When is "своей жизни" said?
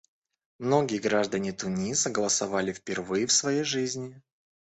3.31-4.19